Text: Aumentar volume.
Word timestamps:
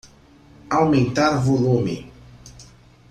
Aumentar 0.77 1.37
volume. 1.43 2.11